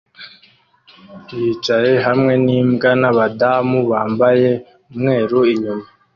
yicaye 1.39 1.93
hamwe 2.07 2.33
nimbwa 2.45 2.89
nabadamu 3.01 3.77
bambaye 3.91 4.49
umweru 4.89 5.39
inyuma 5.53 5.85